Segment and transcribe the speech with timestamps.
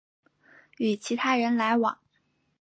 [0.79, 1.99] 与其他人来往